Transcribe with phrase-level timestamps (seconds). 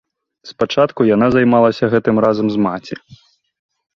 [0.51, 2.95] Спачатку яна займалася гэтым разам з маці.